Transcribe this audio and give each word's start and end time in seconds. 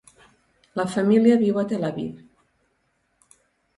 La 0.79 0.85
família 0.93 1.37
viu 1.43 1.61
a 1.63 1.67
Tel 1.73 1.85
Aviv. 1.93 2.25